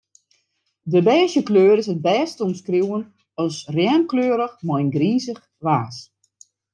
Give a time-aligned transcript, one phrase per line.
[0.91, 3.03] De bêzje kleur is it bêst te omskriuwen
[3.43, 5.95] as rjemmekleurich mei in grizich waas.